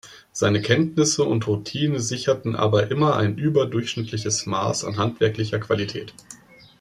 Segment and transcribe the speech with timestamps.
[0.31, 6.15] Seine Kenntnisse und Routine sicherten aber immer ein überdurchschnittliches Maß an handwerklicher Qualität.